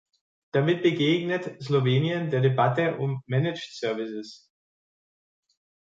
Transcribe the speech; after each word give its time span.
Damit 0.51 0.81
begegnet 0.81 1.61
Slowenien 1.61 2.31
der 2.31 2.41
Debatte 2.41 2.97
um 2.97 3.21
Managed 3.27 3.71
Services. 3.71 4.49